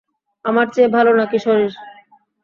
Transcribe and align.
আমার 0.45 0.67
চেয়ে 0.73 0.93
ভাল 0.95 1.07
নাকি 1.15 1.37
শরীর? 1.39 1.71